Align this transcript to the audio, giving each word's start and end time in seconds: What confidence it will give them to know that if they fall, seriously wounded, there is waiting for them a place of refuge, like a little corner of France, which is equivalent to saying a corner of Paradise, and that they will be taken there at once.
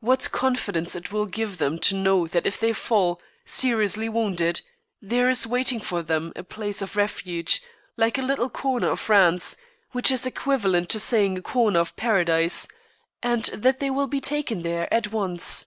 What 0.00 0.30
confidence 0.32 0.96
it 0.96 1.12
will 1.12 1.26
give 1.26 1.58
them 1.58 1.78
to 1.80 1.94
know 1.94 2.26
that 2.28 2.46
if 2.46 2.58
they 2.58 2.72
fall, 2.72 3.20
seriously 3.44 4.08
wounded, 4.08 4.62
there 5.02 5.28
is 5.28 5.46
waiting 5.46 5.78
for 5.78 6.02
them 6.02 6.32
a 6.34 6.42
place 6.42 6.80
of 6.80 6.96
refuge, 6.96 7.60
like 7.98 8.16
a 8.16 8.22
little 8.22 8.48
corner 8.48 8.88
of 8.92 9.00
France, 9.00 9.58
which 9.92 10.10
is 10.10 10.24
equivalent 10.24 10.88
to 10.88 10.98
saying 10.98 11.36
a 11.36 11.42
corner 11.42 11.80
of 11.80 11.96
Paradise, 11.96 12.66
and 13.22 13.44
that 13.52 13.78
they 13.78 13.90
will 13.90 14.06
be 14.06 14.20
taken 14.20 14.62
there 14.62 14.88
at 14.90 15.12
once. 15.12 15.66